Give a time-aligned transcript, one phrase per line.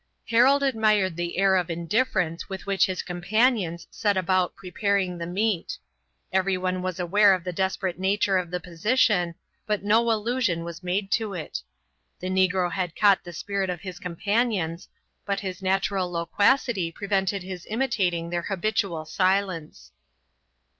[0.29, 5.77] Harold admired the air of indifference with which his companions set about preparing the meat.
[6.33, 9.35] Everyone was aware of the desperate nature of the position,
[9.67, 11.59] but no allusion was made to it.
[12.19, 14.87] The negro had caught the spirit of his companions,
[15.23, 19.91] but his natural loquacity prevented his imitating their habitual silence.